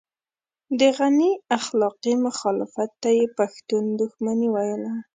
د 0.79 0.81
غني 0.97 1.31
اخلاقي 1.57 2.13
مخالفت 2.25 2.89
ته 3.01 3.09
يې 3.17 3.25
پښتون 3.37 3.83
دښمني 3.99 4.47
ويله. 4.55 4.93